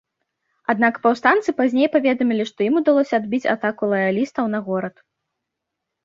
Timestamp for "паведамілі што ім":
1.95-2.79